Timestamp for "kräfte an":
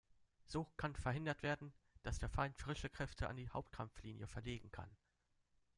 2.89-3.35